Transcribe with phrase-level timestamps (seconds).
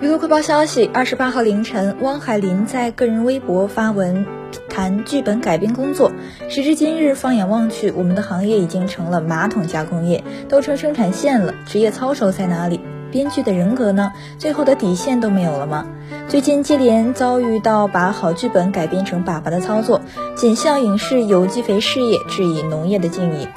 [0.00, 4.24] 娱乐快报消息二十八号凌晨汪海林在个人微博发文
[4.70, 6.10] 谈剧本改编工作。
[6.48, 12.80] 时至今日放眼望去我们的行业已经成了马桶加工业都成生产线了职业操守在哪里？
[13.10, 14.12] 编剧的人格呢？
[14.38, 15.86] 最后的底线都没有了吗？
[16.28, 20.00] 最近接连遭遇到把好剧本改编成粑粑的操作
[20.34, 23.48] 仅向影视有机肥事业致以农业的敬意。